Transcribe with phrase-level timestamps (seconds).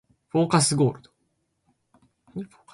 [0.29, 1.11] フォーカスゴールド